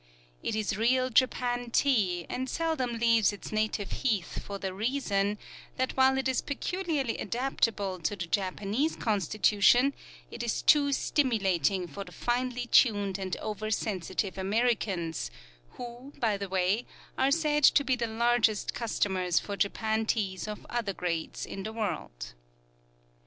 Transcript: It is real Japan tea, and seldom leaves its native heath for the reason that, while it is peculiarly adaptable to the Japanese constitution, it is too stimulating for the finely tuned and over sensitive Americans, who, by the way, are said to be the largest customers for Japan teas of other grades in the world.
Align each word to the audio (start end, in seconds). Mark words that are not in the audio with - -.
It 0.41 0.55
is 0.55 0.75
real 0.79 1.11
Japan 1.11 1.69
tea, 1.69 2.25
and 2.27 2.49
seldom 2.49 2.93
leaves 2.97 3.31
its 3.31 3.51
native 3.51 3.91
heath 3.91 4.41
for 4.43 4.57
the 4.57 4.73
reason 4.73 5.37
that, 5.77 5.95
while 5.95 6.17
it 6.17 6.27
is 6.27 6.41
peculiarly 6.41 7.19
adaptable 7.19 7.99
to 7.99 8.15
the 8.15 8.25
Japanese 8.25 8.95
constitution, 8.95 9.93
it 10.31 10.41
is 10.41 10.63
too 10.63 10.91
stimulating 10.91 11.85
for 11.87 12.03
the 12.03 12.11
finely 12.11 12.65
tuned 12.65 13.19
and 13.19 13.37
over 13.37 13.69
sensitive 13.69 14.39
Americans, 14.39 15.29
who, 15.73 16.13
by 16.17 16.35
the 16.35 16.49
way, 16.49 16.87
are 17.15 17.29
said 17.29 17.63
to 17.63 17.83
be 17.83 17.95
the 17.95 18.07
largest 18.07 18.73
customers 18.73 19.39
for 19.39 19.55
Japan 19.55 20.07
teas 20.07 20.47
of 20.47 20.65
other 20.67 20.93
grades 20.93 21.45
in 21.45 21.61
the 21.61 21.71
world. 21.73 22.33